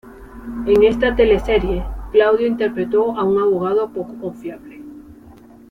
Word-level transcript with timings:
En 0.65 0.81
esta 0.81 1.15
teleserie, 1.15 1.83
Claudio 2.11 2.47
interpretó 2.47 3.15
a 3.15 3.23
un 3.23 3.37
abogado 3.37 3.93
poco 3.93 4.17
confiable. 4.17 4.81